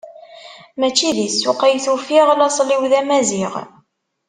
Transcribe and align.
Mačči 0.79 1.09
di 1.17 1.27
ssuq 1.31 1.61
ay 1.67 1.75
t-ufiɣ, 1.83 2.27
laṣel-iw 2.35 2.83
d 2.91 2.93
amaziɣ. 2.99 3.53